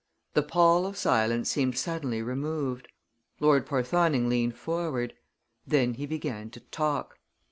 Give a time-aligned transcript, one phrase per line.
[0.33, 2.87] The pall of silence seemed suddenly removed.
[3.39, 5.13] Lord Porthoning leaned forward.
[5.67, 7.19] Then he began to talk.